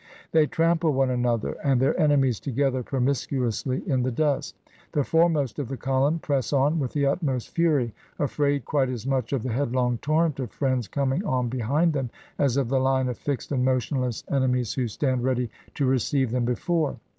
[0.31, 4.55] They trample one another and their enemies together promiscuously in the dust;
[4.93, 9.31] the foremost of the column press on with the utmost fury, afraid quite as much
[9.31, 12.09] of the headlong torrent of friends coming on behind them,
[12.39, 16.45] as of the Une of fixed and motionless enemies who stand ready to receive them
[16.45, 16.97] before.